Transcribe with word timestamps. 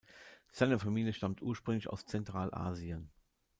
Seine 0.51 0.79
Familie 0.79 1.13
stammt 1.13 1.43
ursprünglich 1.43 1.87
aus 1.87 2.07
Zentralasien. 2.07 3.11